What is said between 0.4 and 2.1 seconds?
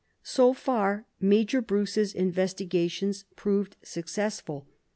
far Major Bruce